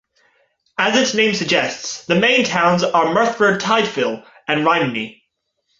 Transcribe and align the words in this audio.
As 0.79 0.97
its 0.99 1.13
name 1.13 1.35
suggests, 1.35 2.07
the 2.07 2.15
main 2.19 2.43
towns 2.43 2.83
are 2.83 3.13
Merthyr 3.13 3.59
Tydfil 3.59 4.25
and 4.47 4.65
Rhymney. 4.65 5.21